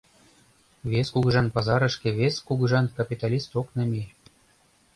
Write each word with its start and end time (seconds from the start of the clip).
Вес 0.91 1.07
кугыжан 1.13 1.47
пазарышке 1.55 2.09
вес 2.19 2.35
кугыжан 2.47 2.85
капиталист 2.97 3.49
ок 3.59 3.67
намие. 3.77 4.07